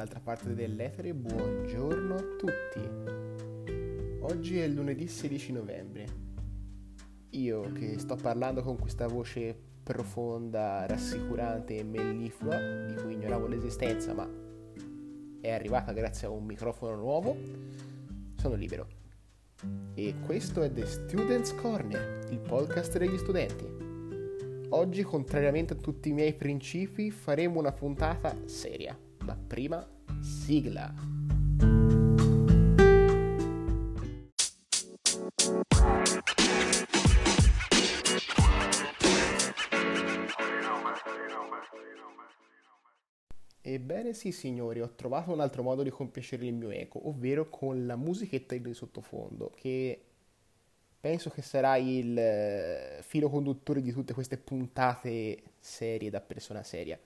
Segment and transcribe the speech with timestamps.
[0.00, 4.20] dall'altra parte dell'etere, buongiorno a tutti.
[4.20, 6.06] Oggi è lunedì 16 novembre.
[7.30, 14.14] Io che sto parlando con questa voce profonda, rassicurante e melliflua, di cui ignoravo l'esistenza,
[14.14, 14.26] ma
[15.38, 17.36] è arrivata grazie a un microfono nuovo,
[18.36, 18.86] sono libero.
[19.92, 23.66] E questo è The Students Corner, il podcast degli studenti.
[24.70, 28.98] Oggi, contrariamente a tutti i miei principi, faremo una puntata seria.
[29.30, 29.88] Ma prima,
[30.20, 30.92] sigla.
[43.62, 47.86] Ebbene sì signori, ho trovato un altro modo di compiacere il mio eco, ovvero con
[47.86, 50.06] la musichetta di sottofondo, che
[50.98, 56.98] penso che sarà il eh, filo conduttore di tutte queste puntate serie da persona seria.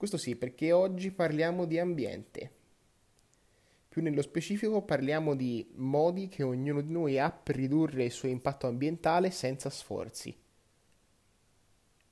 [0.00, 2.50] Questo sì, perché oggi parliamo di ambiente.
[3.86, 8.26] Più nello specifico parliamo di modi che ognuno di noi ha per ridurre il suo
[8.26, 10.34] impatto ambientale senza sforzi.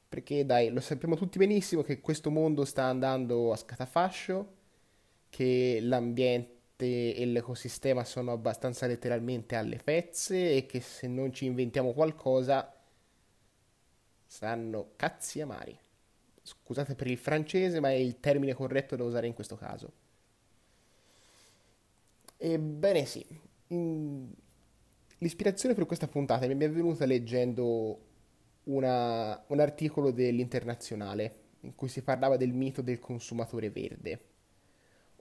[0.07, 4.55] Perché dai, lo sappiamo tutti benissimo che questo mondo sta andando a scatafascio,
[5.31, 11.95] che l'ambiente e l'ecosistema sono abbastanza letteralmente alle pezze e che se non ci inventiamo
[11.95, 12.71] qualcosa
[14.27, 15.87] saranno cazzi amari.
[16.49, 19.93] Scusate per il francese, ma è il termine corretto da usare in questo caso.
[22.39, 23.25] Ebbene sì,
[25.19, 27.99] l'ispirazione per questa puntata mi è venuta leggendo
[28.65, 34.21] una, un articolo dell'Internazionale in cui si parlava del mito del consumatore verde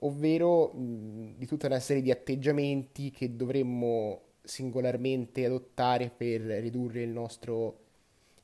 [0.00, 7.10] ovvero mh, di tutta una serie di atteggiamenti che dovremmo singolarmente adottare per ridurre il
[7.10, 7.86] nostro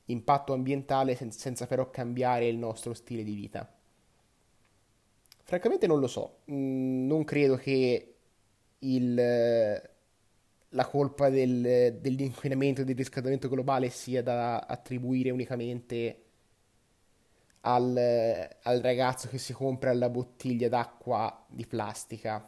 [0.05, 3.69] impatto ambientale sen- senza però cambiare il nostro stile di vita.
[5.43, 8.15] Francamente non lo so, mh, non credo che
[8.79, 9.13] il,
[10.69, 16.19] la colpa del, dell'inquinamento e del riscaldamento globale sia da attribuire unicamente
[17.61, 17.97] al,
[18.63, 22.41] al ragazzo che si compra la bottiglia d'acqua di plastica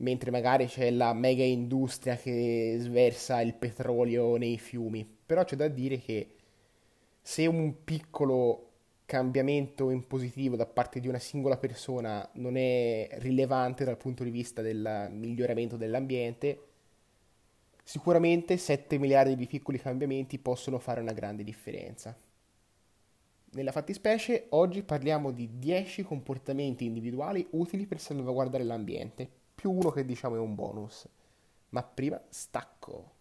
[0.00, 5.18] mentre magari c'è la mega industria che sversa il petrolio nei fiumi.
[5.30, 6.34] Però c'è da dire che
[7.22, 8.70] se un piccolo
[9.04, 14.30] cambiamento in positivo da parte di una singola persona non è rilevante dal punto di
[14.30, 16.66] vista del miglioramento dell'ambiente,
[17.84, 22.18] sicuramente 7 miliardi di piccoli cambiamenti possono fare una grande differenza.
[23.52, 30.04] Nella fattispecie, oggi parliamo di 10 comportamenti individuali utili per salvaguardare l'ambiente, più uno che
[30.04, 31.08] diciamo è un bonus.
[31.68, 33.18] Ma prima stacco.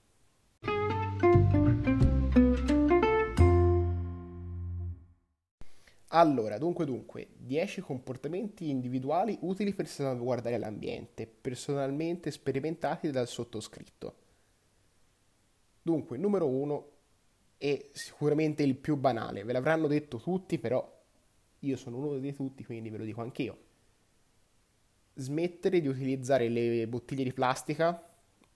[6.12, 14.16] Allora, dunque dunque, 10 comportamenti individuali utili per salvaguardare l'ambiente, personalmente sperimentati dal sottoscritto.
[15.84, 16.92] Dunque, numero 1,
[17.58, 19.44] è sicuramente il più banale.
[19.44, 20.98] Ve l'avranno detto tutti, però
[21.60, 23.58] io sono uno dei tutti, quindi ve lo dico anch'io.
[25.14, 28.04] Smettere di utilizzare le bottiglie di plastica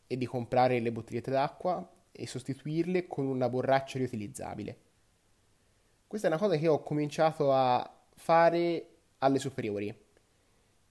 [0.07, 4.77] e di comprare le bottigliette d'acqua e sostituirle con una borraccia riutilizzabile.
[6.13, 8.87] Questa è una cosa che ho cominciato a fare
[9.17, 9.91] alle superiori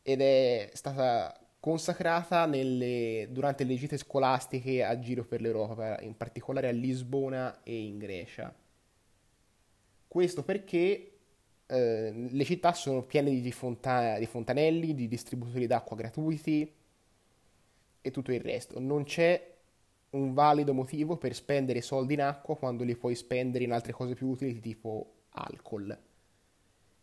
[0.03, 6.67] ed è stata consacrata nelle, durante le gite scolastiche a giro per l'Europa, in particolare
[6.67, 8.53] a Lisbona e in Grecia.
[10.09, 11.13] Questo perché
[11.67, 16.69] eh, le città sono piene di, fonta- di fontanelli, di distributori d'acqua gratuiti
[18.01, 18.81] e tutto il resto.
[18.81, 19.52] Non c'è
[20.13, 24.15] un valido motivo per spendere soldi in acqua quando li puoi spendere in altre cose
[24.15, 25.99] più utili tipo alcol.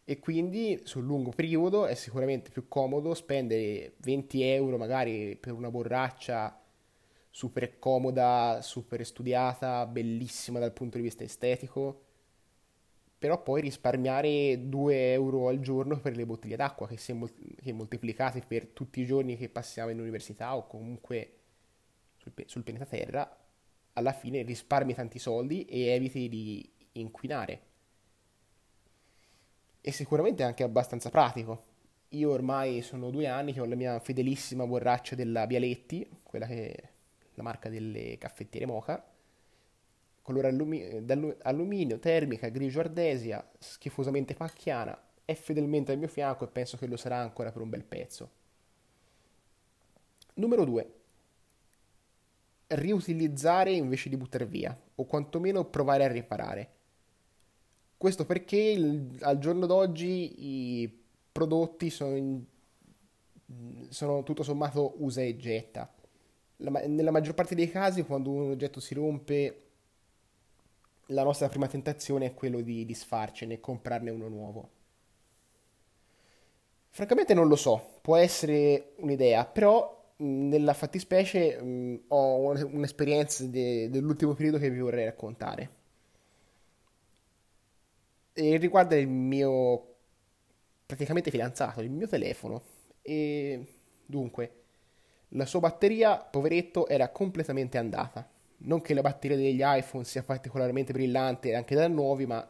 [0.04, 5.70] E quindi sul lungo periodo è sicuramente più comodo spendere 20 euro magari per una
[5.70, 6.60] borraccia
[7.30, 12.06] super comoda, super studiata, bellissima dal punto di vista estetico,
[13.20, 17.16] però poi risparmiare 2 euro al giorno per le bottiglie d'acqua che, se
[17.62, 21.39] che moltiplicate per tutti i giorni che passiamo in università o comunque
[22.46, 23.38] sul, pianeta Terra,
[23.94, 27.68] alla fine risparmi tanti soldi e eviti di inquinare
[29.82, 31.66] e sicuramente anche abbastanza pratico.
[32.10, 36.72] Io ormai sono due anni che ho la mia fedelissima borraccia della Bialetti, quella che
[36.72, 36.90] è
[37.36, 39.04] la marca delle caffettiere Moca,
[40.22, 40.86] colore allumi-
[41.42, 46.98] alluminio, termica, grigio ardesia, schifosamente pacchiana, è fedelmente al mio fianco e penso che lo
[46.98, 48.30] sarà ancora per un bel pezzo.
[50.36, 50.99] Numero 2.
[52.72, 56.70] Riutilizzare invece di buttare via, o quantomeno provare a riparare.
[57.98, 62.44] Questo perché il, al giorno d'oggi i prodotti sono, in,
[63.90, 65.92] sono tutto sommato usa e getta.
[66.58, 69.64] La, nella maggior parte dei casi, quando un oggetto si rompe,
[71.08, 74.70] la nostra prima tentazione è quello di disfarcene e comprarne uno nuovo.
[76.92, 82.38] Francamente non lo so, può essere un'idea, però nella fattispecie mh, ho
[82.68, 85.70] un'esperienza de- dell'ultimo periodo che vi vorrei raccontare.
[88.34, 89.96] E riguarda il mio
[90.86, 92.62] praticamente fidanzato, il mio telefono.
[93.02, 93.66] E
[94.06, 94.54] dunque,
[95.30, 98.28] la sua batteria, poveretto, era completamente andata.
[98.60, 102.48] Non che la batteria degli iPhone sia particolarmente brillante anche da nuovi, ma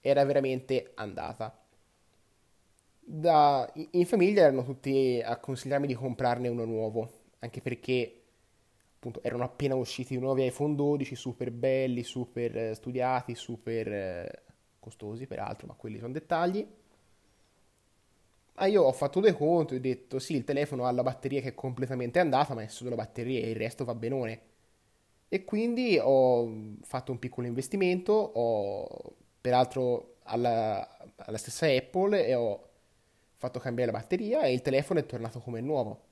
[0.00, 1.56] era veramente andata.
[3.08, 7.08] Da, in famiglia erano tutti a consigliarmi di comprarne uno nuovo,
[7.38, 8.22] anche perché
[8.96, 14.42] appunto erano appena usciti i nuovi iPhone 12, super belli, super eh, studiati, super eh,
[14.80, 16.66] costosi peraltro, ma quelli sono dettagli.
[18.58, 21.40] Ah, io ho fatto due conti e ho detto sì, il telefono ha la batteria
[21.42, 24.40] che è completamente andata, ma è solo la batteria e il resto va benone.
[25.28, 26.48] E quindi ho
[26.82, 32.68] fatto un piccolo investimento, ho, peraltro alla, alla stessa Apple, e ho
[33.36, 36.04] fatto cambiare la batteria e il telefono è tornato come nuovo.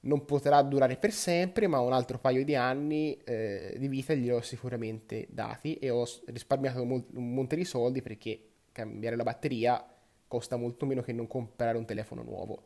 [0.00, 4.30] Non potrà durare per sempre, ma un altro paio di anni eh, di vita li
[4.30, 9.84] ho sicuramente dati e ho risparmiato un monte di soldi perché cambiare la batteria
[10.28, 12.62] costa molto meno che non comprare un telefono nuovo.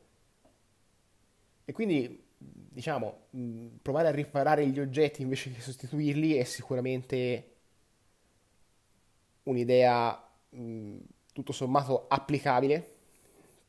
[1.64, 3.26] E quindi, diciamo,
[3.82, 7.56] provare a riparare gli oggetti invece che sostituirli è sicuramente
[9.44, 10.96] un'idea mh,
[11.32, 12.96] tutto sommato applicabile,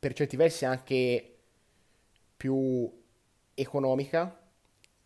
[0.00, 1.36] per certi versi anche
[2.36, 2.90] più
[3.54, 4.40] economica,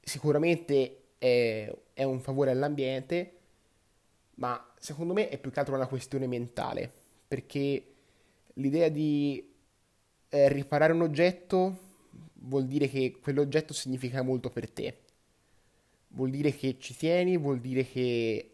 [0.01, 3.39] sicuramente è, è un favore all'ambiente,
[4.37, 6.91] ma secondo me è più che altro una questione mentale,
[7.27, 7.85] perché
[8.55, 9.53] l'idea di
[10.29, 11.79] eh, riparare un oggetto
[12.35, 14.99] vuol dire che quell'oggetto significa molto per te.
[16.09, 18.51] Vuol dire che ci tieni, vuol dire che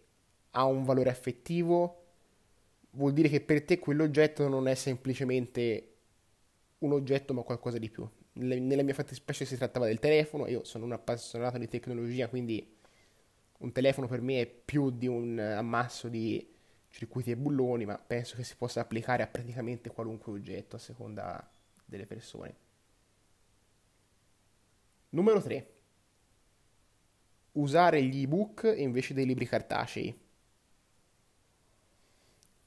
[0.53, 2.05] ha un valore affettivo,
[2.93, 5.90] vuol dire che per te quell'oggetto non è semplicemente
[6.81, 8.09] un oggetto ma qualcosa di più.
[8.33, 12.77] Nella mia fattispecie si trattava del telefono, io sono un appassionato di tecnologia, quindi
[13.59, 16.55] un telefono per me è più di un ammasso di
[16.89, 21.51] circuiti e bulloni, ma penso che si possa applicare a praticamente qualunque oggetto a seconda
[21.85, 22.55] delle persone.
[25.11, 25.75] Numero 3.
[27.53, 30.29] Usare gli ebook invece dei libri cartacei.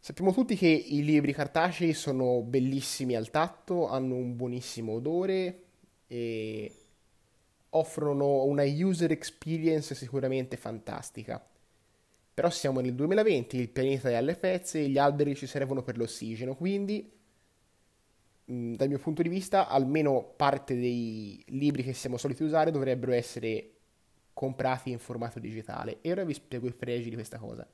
[0.03, 5.63] Sappiamo tutti che i libri cartacei sono bellissimi al tatto, hanno un buonissimo odore
[6.07, 6.71] e
[7.69, 11.41] offrono una user experience sicuramente fantastica.
[12.33, 15.95] Però siamo nel 2020, il pianeta è alle pezze e gli alberi ci servono per
[15.95, 17.09] l'ossigeno, quindi
[18.51, 23.13] mm, dal mio punto di vista almeno parte dei libri che siamo soliti usare dovrebbero
[23.13, 23.71] essere
[24.33, 25.99] comprati in formato digitale.
[26.01, 27.65] E ora vi spiego i pregi di questa cosa.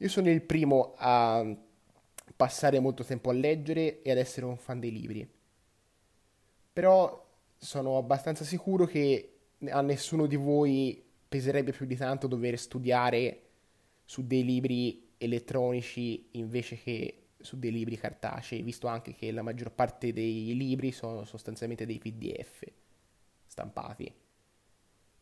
[0.00, 1.44] Io sono il primo a
[2.36, 5.28] passare molto tempo a leggere e ad essere un fan dei libri.
[6.72, 13.42] Però sono abbastanza sicuro che a nessuno di voi peserebbe più di tanto dover studiare
[14.04, 19.72] su dei libri elettronici invece che su dei libri cartacei, visto anche che la maggior
[19.72, 22.62] parte dei libri sono sostanzialmente dei PDF
[23.46, 24.12] stampati.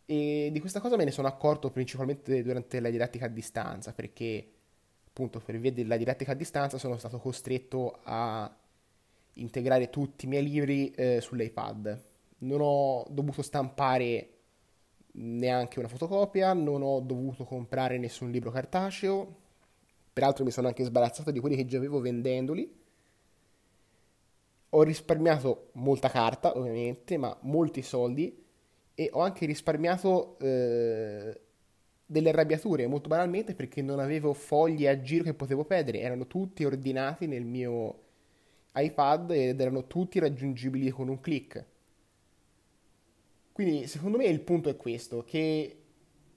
[0.04, 4.50] E di questa cosa me ne sono accorto principalmente durante la didattica a distanza, perché
[5.16, 8.54] appunto per via della didattica a distanza sono stato costretto a
[9.34, 12.04] integrare tutti i miei libri eh, sull'iPad.
[12.38, 14.28] Non ho dovuto stampare
[15.12, 19.36] neanche una fotocopia, non ho dovuto comprare nessun libro cartaceo,
[20.12, 22.70] peraltro mi sono anche sbarazzato di quelli che già avevo vendendoli.
[24.68, 28.44] Ho risparmiato molta carta, ovviamente, ma molti soldi
[28.94, 31.40] e ho anche risparmiato eh,
[32.06, 36.64] delle arrabbiature, molto banalmente perché non avevo fogli a giro che potevo perdere, erano tutti
[36.64, 38.02] ordinati nel mio
[38.74, 41.64] iPad ed erano tutti raggiungibili con un click.
[43.52, 45.76] Quindi secondo me il punto è questo, che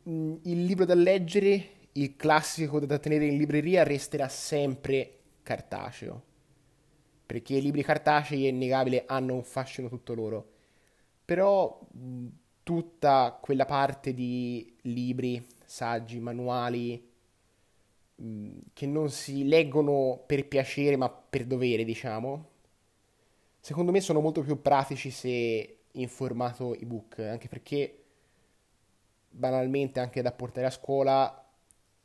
[0.03, 6.23] mh, il libro da leggere, il classico da tenere in libreria, resterà sempre cartaceo.
[7.25, 10.51] Perché i libri cartacei, è innegabile, hanno un fascino tutto loro.
[11.25, 12.27] Però mh,
[12.63, 17.07] tutta quella parte di libri, saggi, manuali,
[18.73, 22.49] che non si leggono per piacere ma per dovere, diciamo,
[23.59, 28.03] secondo me sono molto più pratici se in formato ebook, anche perché
[29.29, 31.45] banalmente anche da portare a scuola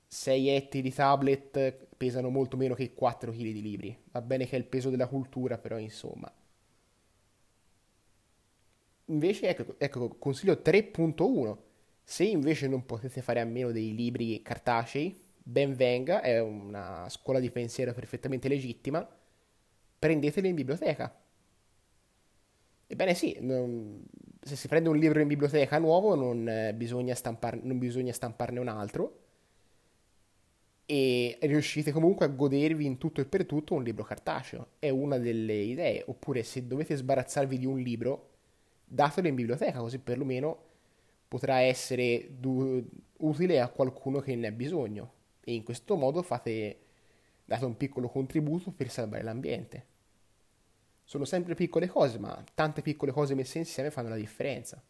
[0.07, 3.99] sei etti di tablet pesano molto meno che 4 kg di libri.
[4.13, 6.31] Va bene che è il peso della cultura, però insomma.
[9.07, 11.64] Invece, ecco, ecco consiglio 3.1.
[12.05, 17.41] Se invece non potete fare a meno dei libri cartacei, ben venga, è una scuola
[17.41, 19.09] di pensiero perfettamente legittima,
[19.99, 21.19] prendeteli in biblioteca.
[22.87, 24.05] Ebbene sì, non,
[24.43, 28.61] se si prende un libro in biblioteca nuovo non, eh, bisogna, stampar, non bisogna stamparne
[28.61, 29.21] un altro
[30.87, 34.69] e riuscite comunque a godervi in tutto e per tutto un libro cartaceo.
[34.79, 36.05] È una delle idee.
[36.07, 38.31] Oppure se dovete sbarazzarvi di un libro,
[38.85, 40.73] datelo in biblioteca, così perlomeno
[41.29, 42.87] potrà essere du-
[43.19, 45.13] utile a qualcuno che ne ha bisogno.
[45.41, 46.79] E in questo modo fate,
[47.45, 49.87] date un piccolo contributo per salvare l'ambiente.
[51.05, 54.83] Sono sempre piccole cose, ma tante piccole cose messe insieme fanno la differenza.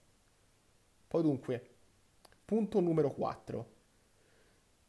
[1.08, 1.70] Poi dunque,
[2.44, 3.72] punto numero 4.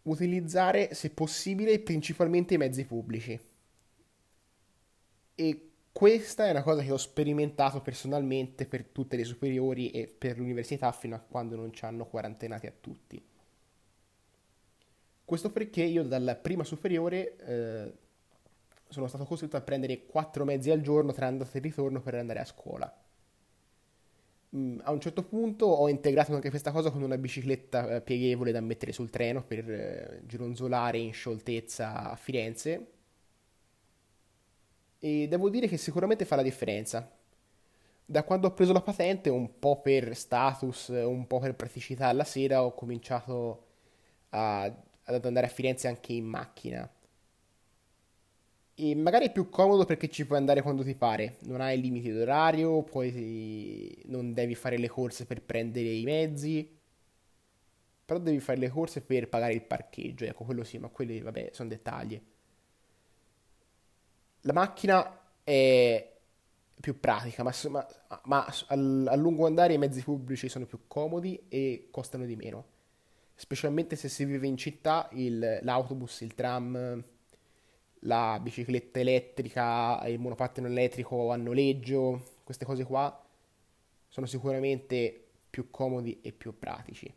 [0.04, 3.40] Utilizzare, se possibile, principalmente i mezzi pubblici.
[5.34, 10.38] E questa è una cosa che ho sperimentato personalmente per tutte le superiori e per
[10.38, 13.26] l'università fino a quando non ci hanno quarantenati a tutti.
[15.24, 17.94] Questo perché io dalla prima superiore eh,
[18.90, 22.40] sono stato costretto a prendere quattro mezzi al giorno tra andata e ritorno per andare
[22.40, 22.94] a scuola.
[24.58, 28.52] Mm, a un certo punto ho integrato anche questa cosa con una bicicletta eh, pieghevole
[28.52, 32.95] da mettere sul treno per eh, gironzolare in scioltezza a Firenze.
[35.06, 37.10] E devo dire che sicuramente fa la differenza.
[38.08, 42.24] Da quando ho preso la patente, un po' per status, un po' per praticità alla
[42.24, 43.66] sera, ho cominciato
[44.30, 46.90] a, ad andare a Firenze anche in macchina
[48.78, 52.12] e magari è più comodo perché ci puoi andare quando ti pare, non hai limiti
[52.12, 56.78] d'orario, poi non devi fare le corse per prendere i mezzi,
[58.06, 61.50] però devi fare le corse per pagare il parcheggio, ecco, quello sì, ma quelli, vabbè,
[61.52, 62.22] sono dettagli.
[64.46, 66.14] La macchina è
[66.80, 67.88] più pratica, ma, ma,
[68.26, 72.74] ma a lungo andare i mezzi pubblici sono più comodi e costano di meno.
[73.34, 77.04] Specialmente se si vive in città, il, l'autobus, il tram
[78.06, 83.24] la bicicletta elettrica, il monopattino elettrico a noleggio, queste cose qua
[84.08, 87.12] sono sicuramente più comodi e più pratici.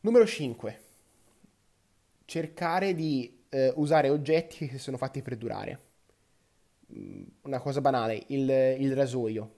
[0.00, 0.82] Numero 5.
[2.24, 5.80] Cercare di eh, usare oggetti che sono fatti per durare.
[6.94, 9.56] Mm, una cosa banale, il, il, rasoio.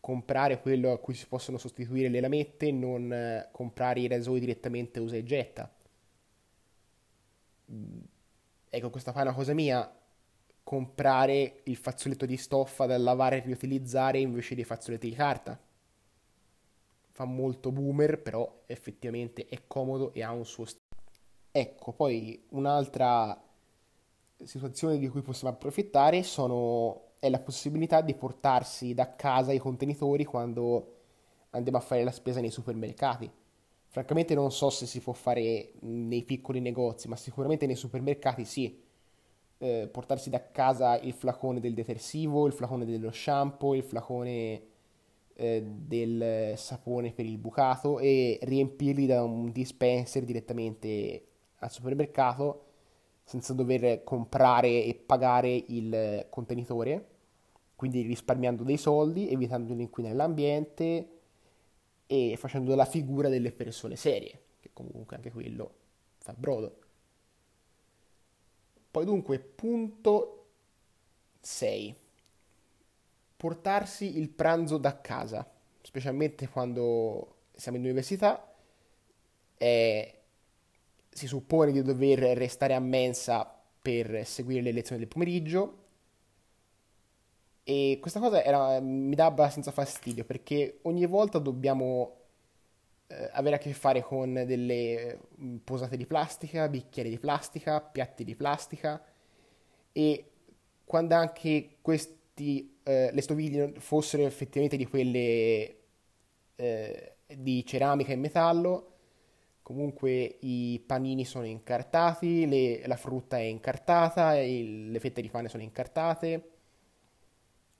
[0.00, 5.00] Comprare quello a cui si possono sostituire le lamette, non eh, comprare i rasoi direttamente
[5.00, 5.72] usa e getta
[7.70, 8.00] mm,
[8.74, 9.90] ecco, questa fa una cosa mia,
[10.62, 15.58] comprare il fazzoletto di stoffa da lavare e riutilizzare invece dei fazzoletti di carta.
[17.10, 20.83] Fa molto boomer, però effettivamente è comodo e ha un suo stile.
[21.56, 23.40] Ecco, poi un'altra
[24.42, 30.24] situazione di cui possiamo approfittare sono, è la possibilità di portarsi da casa i contenitori
[30.24, 30.96] quando
[31.50, 33.30] andiamo a fare la spesa nei supermercati
[33.88, 38.82] Francamente non so se si può fare nei piccoli negozi, ma sicuramente nei supermercati sì.
[39.58, 44.62] Eh, portarsi da casa il flacone del detersivo, il flacone dello shampoo, il flacone
[45.34, 51.26] eh, del sapone per il bucato e riempirli da un dispenser direttamente
[51.64, 52.66] al supermercato
[53.24, 57.08] senza dover comprare e pagare il contenitore,
[57.74, 61.08] quindi risparmiando dei soldi, evitando di inquinare l'ambiente
[62.06, 65.72] e facendo la figura delle persone serie, che comunque anche quello
[66.18, 66.78] fa brodo.
[68.90, 70.46] Poi dunque, punto
[71.40, 71.96] 6.
[73.36, 75.50] Portarsi il pranzo da casa,
[75.82, 78.54] specialmente quando siamo in università,
[79.56, 80.14] è,
[81.14, 83.48] si suppone di dover restare a mensa
[83.80, 85.82] per seguire le lezioni del pomeriggio.
[87.62, 92.16] E questa cosa era, mi dà abbastanza fastidio perché ogni volta dobbiamo
[93.06, 98.24] eh, avere a che fare con delle mm, posate di plastica, bicchieri di plastica, piatti
[98.24, 99.02] di plastica.
[99.92, 100.30] E
[100.84, 105.76] quando anche questi, eh, le stoviglie fossero effettivamente di quelle
[106.56, 108.93] eh, di ceramica e metallo,
[109.64, 115.48] comunque i panini sono incartati, le, la frutta è incartata, il, le fette di pane
[115.48, 116.50] sono incartate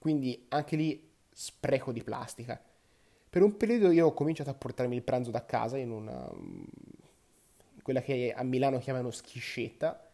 [0.05, 2.61] quindi anche lì spreco di plastica.
[3.27, 6.29] Per un periodo io ho cominciato a portarmi il pranzo da casa in una
[7.81, 10.07] quella che a Milano chiamano schiscetta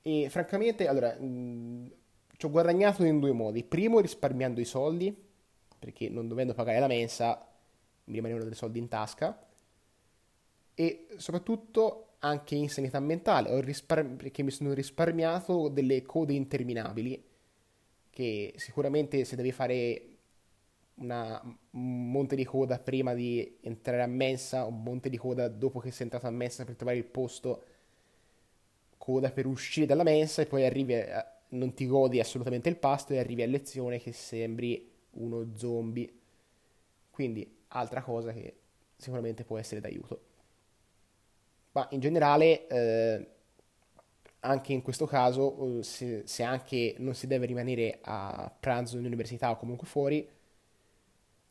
[0.00, 1.90] e francamente allora mh,
[2.38, 3.64] ci ho guadagnato in due modi.
[3.64, 5.14] Primo risparmiando i soldi,
[5.78, 7.46] perché non dovendo pagare la mensa
[8.04, 9.38] mi rimanevano dei soldi in tasca
[10.80, 17.20] e soprattutto anche in sanità mentale, risparmi- perché mi sono risparmiato delle code interminabili,
[18.10, 20.02] che sicuramente se devi fare
[20.96, 21.40] una,
[21.72, 25.90] un monte di coda prima di entrare a mensa, un monte di coda dopo che
[25.90, 27.64] sei entrato a mensa per trovare il posto,
[28.96, 33.12] coda per uscire dalla mensa e poi arrivi a, non ti godi assolutamente il pasto
[33.14, 36.12] e arrivi a lezione che sembri uno zombie.
[37.10, 38.54] Quindi altra cosa che
[38.96, 40.27] sicuramente può essere d'aiuto.
[41.72, 43.26] Ma in generale, eh,
[44.40, 49.04] anche in questo caso, eh, se, se, anche non si deve rimanere a pranzo in
[49.04, 50.26] università o comunque fuori,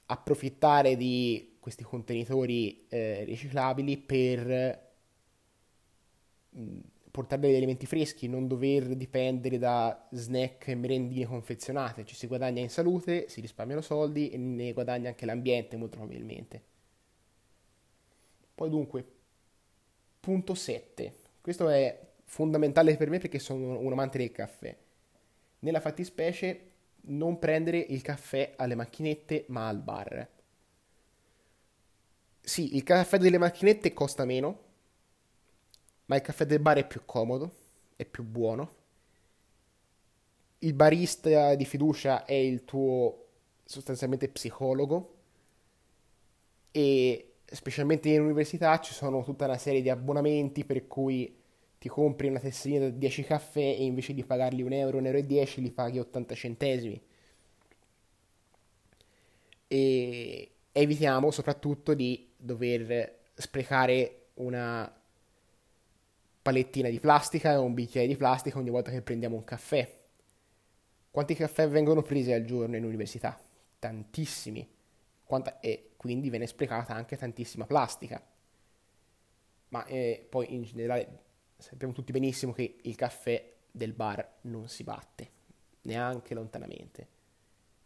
[0.07, 4.89] approfittare di questi contenitori eh, riciclabili per
[6.57, 6.79] mm,
[7.11, 12.05] portare degli alimenti freschi, non dover dipendere da snack e merendine confezionate.
[12.05, 16.61] Ci si guadagna in salute, si risparmiano soldi e ne guadagna anche l'ambiente molto probabilmente.
[18.55, 19.05] Poi dunque,
[20.27, 21.13] punto 7.
[21.39, 24.75] Questo è fondamentale per me perché sono un amante del caffè.
[25.59, 26.71] Nella fattispecie
[27.03, 30.29] non prendere il caffè alle macchinette ma al bar.
[32.41, 34.63] Sì, il caffè delle macchinette costa meno,
[36.07, 37.51] ma il caffè del bar è più comodo,
[37.95, 38.75] è più buono.
[40.59, 43.27] Il barista di fiducia è il tuo
[43.63, 45.15] sostanzialmente psicologo
[46.71, 51.33] e specialmente in università ci sono tutta una serie di abbonamenti per cui
[51.79, 55.17] ti compri una tesserina da 10 caffè e invece di pagarli 1 euro, 1 euro
[55.19, 57.01] e 10 li paghi 80 centesimi.
[59.67, 64.91] E evitiamo soprattutto di dover sprecare una
[66.41, 69.95] palettina di plastica o un bicchiere di plastica ogni volta che prendiamo un caffè.
[71.11, 73.39] Quanti caffè vengono presi al giorno in università?
[73.79, 74.67] Tantissimi.
[75.23, 75.59] Quanta...
[75.59, 78.23] e quindi viene sprecata anche tantissima plastica.
[79.69, 81.25] Ma eh, poi in generale
[81.57, 85.29] sappiamo tutti benissimo che il caffè del bar non si batte,
[85.81, 87.15] neanche lontanamente.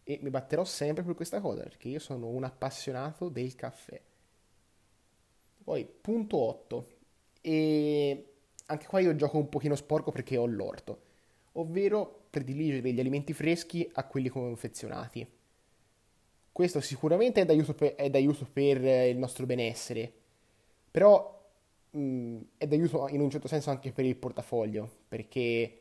[0.04, 4.00] E mi batterò sempre per questa cosa, perché io sono un appassionato del caffè.
[5.64, 6.88] Poi, punto 8.
[7.42, 8.34] E
[8.66, 11.02] anche qua io gioco un pochino sporco perché ho l'orto,
[11.54, 15.28] ovvero prediligere gli alimenti freschi a quelli confezionati.
[16.62, 20.13] Questo sicuramente è d'aiuto per, è d'aiuto per il nostro benessere,
[20.91, 21.43] però
[21.89, 25.80] mh, è d'aiuto in un certo senso anche per il portafoglio, perché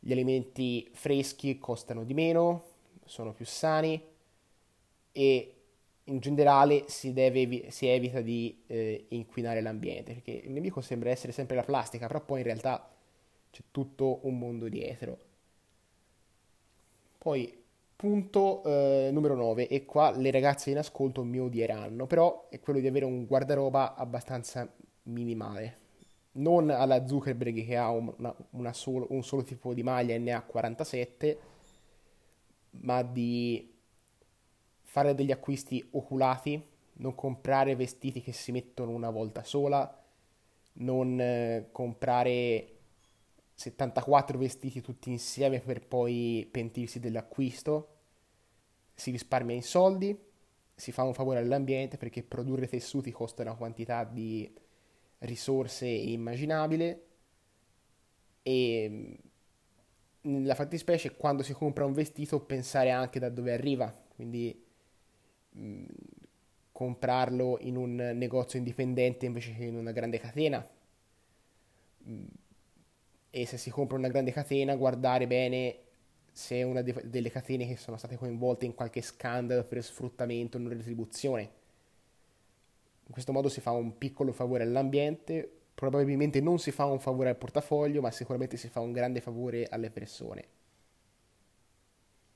[0.00, 2.64] gli alimenti freschi costano di meno,
[3.04, 4.02] sono più sani
[5.12, 5.54] e
[6.02, 11.30] in generale si, deve, si evita di eh, inquinare l'ambiente, perché il nemico sembra essere
[11.30, 12.90] sempre la plastica, però poi in realtà
[13.52, 15.18] c'è tutto un mondo dietro.
[17.18, 17.57] Poi,
[17.98, 22.78] punto eh, numero 9, e qua le ragazze in ascolto mi odieranno, però è quello
[22.78, 24.72] di avere un guardaroba abbastanza
[25.04, 25.78] minimale.
[26.34, 30.30] Non alla Zuckerberg che ha una, una solo, un solo tipo di maglia e ne
[30.30, 31.38] ha 47,
[32.82, 33.74] ma di
[34.80, 36.64] fare degli acquisti oculati,
[36.98, 40.04] non comprare vestiti che si mettono una volta sola,
[40.74, 42.77] non eh, comprare
[43.58, 47.96] 74 vestiti tutti insieme per poi pentirsi dell'acquisto.
[48.94, 50.16] Si risparmia in soldi,
[50.76, 54.48] si fa un favore all'ambiente perché produrre tessuti costa una quantità di
[55.18, 57.06] risorse immaginabile
[58.42, 59.18] e
[60.20, 64.64] nella fattispecie quando si compra un vestito pensare anche da dove arriva, quindi
[65.50, 65.84] mh,
[66.70, 70.64] comprarlo in un negozio indipendente invece che in una grande catena.
[72.04, 72.24] Mh,
[73.42, 75.76] e se si compra una grande catena guardare bene
[76.32, 80.56] se è una de- delle catene che sono state coinvolte in qualche scandalo per sfruttamento
[80.56, 81.58] o non retribuzione
[83.08, 87.30] in questo modo si fa un piccolo favore all'ambiente, probabilmente non si fa un favore
[87.30, 90.46] al portafoglio, ma sicuramente si fa un grande favore alle persone.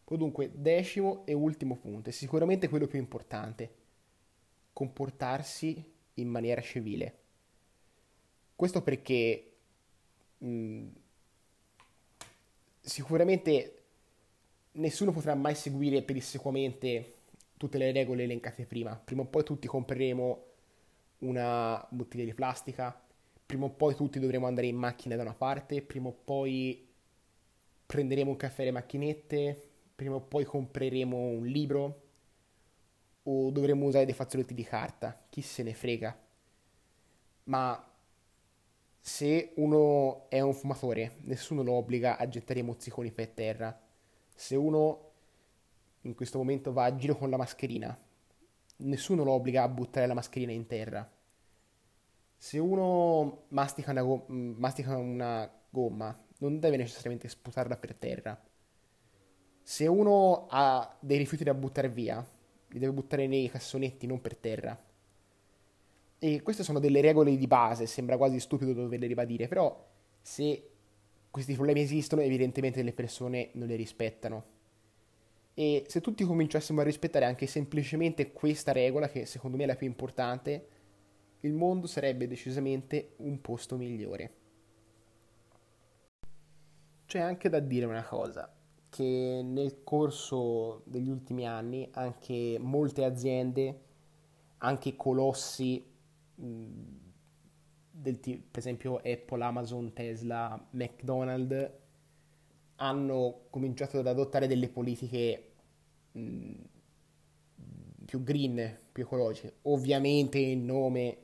[0.02, 3.74] Poi dunque, decimo e ultimo punto, e sicuramente quello più importante,
[4.72, 7.18] comportarsi in maniera civile.
[8.56, 9.51] Questo perché
[10.44, 10.88] mm,
[12.81, 13.83] sicuramente
[14.72, 17.14] nessuno potrà mai seguire pedissequamente
[17.57, 18.94] tutte le regole elencate prima.
[18.96, 20.44] Prima o poi tutti compreremo
[21.18, 23.00] una bottiglia di plastica,
[23.44, 26.88] prima o poi tutti dovremo andare in macchina da una parte, prima o poi
[27.87, 32.00] prenderemo un caffè alle macchinette, prima o poi compreremo un libro
[33.24, 36.18] o dovremo usare dei fazzoletti di carta, chi se ne frega.
[37.44, 37.91] Ma
[39.04, 43.76] se uno è un fumatore, nessuno lo obbliga a gettare i mozziconi per terra.
[44.32, 45.10] Se uno
[46.02, 48.00] in questo momento va a giro con la mascherina,
[48.76, 51.10] nessuno lo obbliga a buttare la mascherina in terra.
[52.36, 58.40] Se uno mastica una, go- mastica una gomma, non deve necessariamente sputarla per terra.
[59.64, 62.24] Se uno ha dei rifiuti da buttare via,
[62.68, 64.80] li deve buttare nei cassonetti, non per terra.
[66.24, 69.76] E queste sono delle regole di base, sembra quasi stupido doverle ribadire, però
[70.20, 70.70] se
[71.28, 74.44] questi problemi esistono, evidentemente le persone non le rispettano.
[75.52, 79.74] E se tutti cominciassimo a rispettare anche semplicemente questa regola, che secondo me è la
[79.74, 80.68] più importante,
[81.40, 84.35] il mondo sarebbe decisamente un posto migliore.
[87.04, 88.48] C'è anche da dire una cosa,
[88.90, 93.80] che nel corso degli ultimi anni anche molte aziende,
[94.58, 95.90] anche colossi,
[96.34, 101.70] del t- per esempio Apple, Amazon, Tesla, McDonald's,
[102.76, 105.52] hanno cominciato ad adottare delle politiche
[106.12, 106.52] mh,
[108.04, 111.18] più green, più ecologiche, ovviamente in nome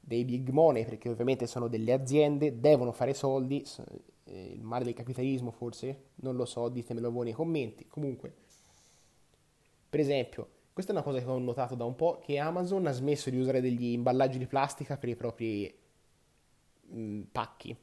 [0.00, 3.62] dei big money, perché ovviamente sono delle aziende, devono fare soldi,
[4.24, 7.86] eh, il male del capitalismo forse, non lo so, ditemelo voi nei commenti.
[7.86, 8.34] Comunque,
[9.90, 10.48] per esempio,
[10.78, 13.36] questa è una cosa che ho notato da un po', che Amazon ha smesso di
[13.36, 15.76] usare degli imballaggi di plastica per i propri
[16.82, 17.76] mh, mm, pacchi.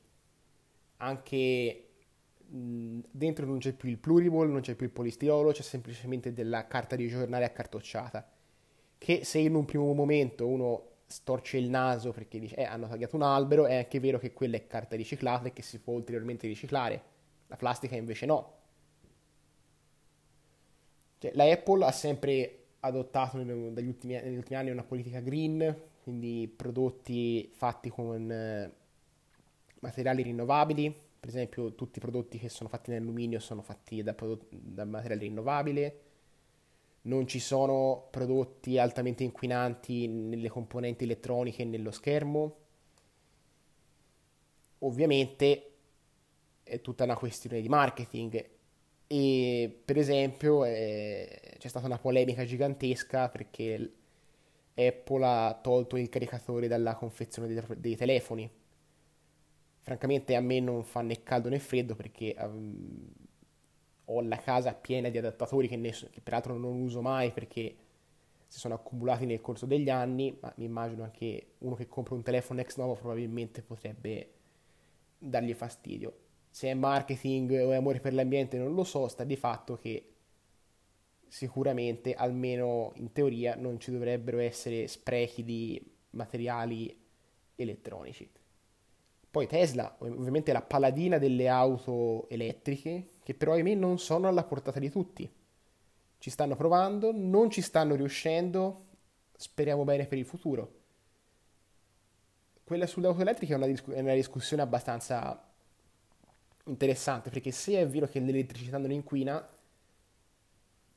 [0.96, 1.88] Anche
[2.48, 6.32] mh, mm, dentro non c'è più il pluriball, non c'è più il polistirolo, c'è semplicemente
[6.32, 8.26] della carta di giornale accartocciata.
[8.98, 13.18] Che se in un primo momento uno storce il naso perché dice, eh, hanno tagliato
[13.18, 16.48] un albero, è anche vero che quella è carta riciclata e che si può ulteriormente
[16.48, 17.04] riciclare.
[17.48, 18.54] La plastica invece no.
[21.18, 26.52] Cioè, la Apple ha sempre adottato negli ultimi, negli ultimi, anni una politica green, quindi
[26.54, 28.72] prodotti fatti con eh,
[29.80, 34.16] materiali rinnovabili, per esempio tutti i prodotti che sono fatti in alluminio sono fatti da,
[34.50, 36.00] da materiale rinnovabile,
[37.04, 42.58] non ci sono prodotti altamente inquinanti nelle componenti elettroniche e nello schermo.
[44.80, 45.72] Ovviamente
[46.64, 48.54] è tutta una questione di marketing
[49.08, 53.92] e per esempio eh, c'è stata una polemica gigantesca perché
[54.76, 58.50] Apple ha tolto il caricatore dalla confezione dei, dei telefoni.
[59.82, 63.08] Francamente a me non fa né caldo né freddo perché um,
[64.06, 67.76] ho la casa piena di adattatori che, ne, che peraltro non uso mai perché
[68.48, 72.24] si sono accumulati nel corso degli anni, ma mi immagino anche uno che compra un
[72.24, 74.30] telefono ex novo probabilmente potrebbe
[75.18, 76.25] dargli fastidio.
[76.56, 80.14] Se è marketing o è amore per l'ambiente non lo so, sta di fatto che
[81.28, 86.98] sicuramente, almeno in teoria, non ci dovrebbero essere sprechi di materiali
[87.56, 88.32] elettronici.
[89.30, 94.80] Poi Tesla, ovviamente la paladina delle auto elettriche, che però ahimè non sono alla portata
[94.80, 95.30] di tutti.
[96.18, 98.86] Ci stanno provando, non ci stanno riuscendo,
[99.36, 100.72] speriamo bene per il futuro.
[102.64, 105.50] Quella sulle auto elettriche è una discussione abbastanza
[106.66, 109.48] interessante, perché se è vero che l'elettricità non inquina,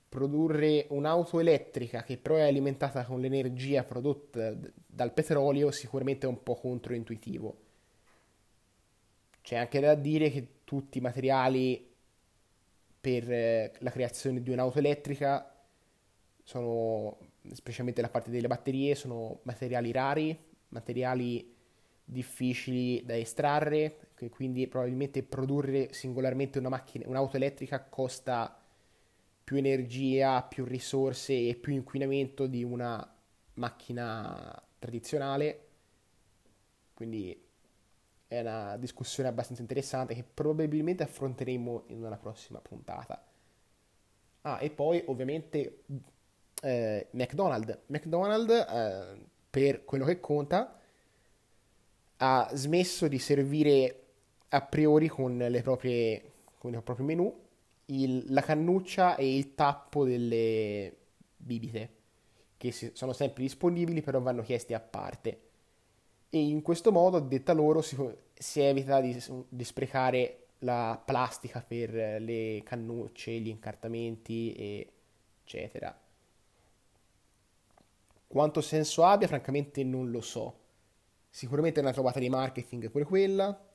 [0.08, 6.42] produrre un'auto elettrica che però è alimentata con l'energia prodotta dal petrolio sicuramente è un
[6.42, 7.56] po' controintuitivo.
[9.42, 11.86] C'è anche da dire che tutti i materiali
[13.00, 15.54] per eh, la creazione di un'auto elettrica
[16.42, 17.18] sono,
[17.52, 21.56] specialmente la parte delle batterie, sono materiali rari, materiali
[22.10, 28.58] difficili da estrarre, quindi probabilmente produrre singolarmente una macchina, un'auto elettrica costa
[29.44, 33.14] più energia, più risorse e più inquinamento di una
[33.54, 35.66] macchina tradizionale.
[36.94, 37.46] Quindi
[38.26, 43.22] è una discussione abbastanza interessante che probabilmente affronteremo in una prossima puntata.
[44.42, 45.84] Ah, e poi ovviamente
[46.62, 47.78] eh, McDonald's.
[47.86, 50.77] McDonald's, eh, per quello che conta,
[52.18, 54.02] ha smesso di servire
[54.48, 56.22] a priori con, le proprie,
[56.58, 57.46] con il proprio menù
[57.86, 60.94] il, la cannuccia e il tappo delle
[61.36, 61.90] bibite,
[62.56, 65.46] che sono sempre disponibili, però vanno chiesti a parte
[66.30, 67.96] e in questo modo, detta loro, si,
[68.34, 74.86] si evita di, di, sprecare la plastica per le cannucce, gli incartamenti,
[75.42, 75.98] eccetera.
[78.26, 80.66] Quanto senso abbia, francamente non lo so.
[81.30, 83.66] Sicuramente è una trovata di marketing pure quella,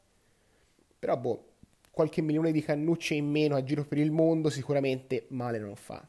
[0.99, 1.47] però boh,
[1.91, 6.05] qualche milione di cannucce in meno a giro per il mondo sicuramente male non fa.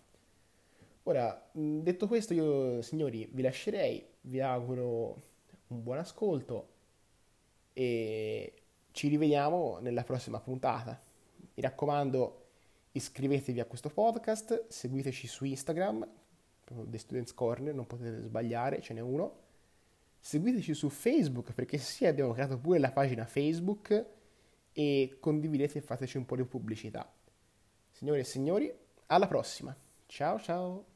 [1.04, 5.20] Ora, detto questo, io signori vi lascerei, vi auguro
[5.68, 6.68] un buon ascolto
[7.74, 8.52] e
[8.92, 10.98] ci rivediamo nella prossima puntata.
[11.54, 12.46] Mi raccomando,
[12.92, 16.08] iscrivetevi a questo podcast, seguiteci su Instagram,
[16.64, 19.42] The Students Corner, non potete sbagliare, ce n'è uno.
[20.24, 24.06] Seguiteci su Facebook perché sì abbiamo creato pure la pagina Facebook
[24.72, 27.12] e condividete e fateci un po' di pubblicità.
[27.90, 28.74] Signore e signori,
[29.08, 29.76] alla prossima.
[30.06, 30.93] Ciao ciao.